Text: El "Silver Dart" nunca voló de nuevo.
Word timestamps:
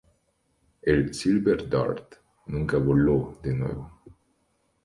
El 0.81 1.13
"Silver 1.13 1.69
Dart" 1.69 2.15
nunca 2.47 2.77
voló 2.79 3.37
de 3.43 3.53
nuevo. 3.53 4.01